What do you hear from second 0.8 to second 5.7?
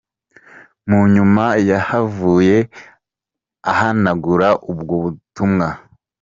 "Munyuma yahavuye ahanagura ubwo butumwa.